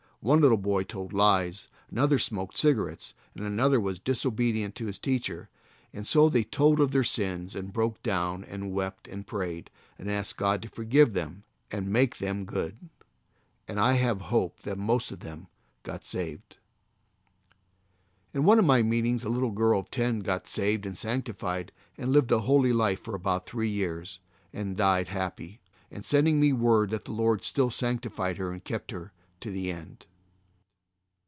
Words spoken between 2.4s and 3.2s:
cigarettes,